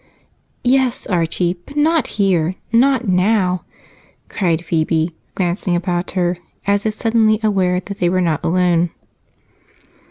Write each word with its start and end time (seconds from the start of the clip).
"Yes, 0.63 1.05
Archie, 1.05 1.57
but 1.67 1.75
not 1.75 2.07
here 2.17 2.55
not 2.71 3.07
now!" 3.07 3.65
cried 4.29 4.65
Phebe, 4.65 5.13
glancing 5.35 5.75
about 5.75 6.09
her 6.17 6.39
as 6.65 6.87
if 6.87 6.95
suddenly 6.95 7.39
aware 7.43 7.79
that 7.79 7.99
they 7.99 8.09
were 8.09 8.19
not 8.19 8.43
alone. 8.43 8.89